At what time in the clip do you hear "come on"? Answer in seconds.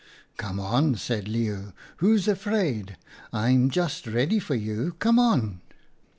0.37-0.95, 4.97-5.61